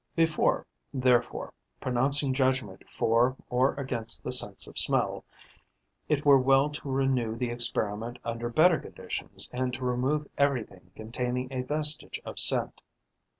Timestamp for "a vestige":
11.53-12.19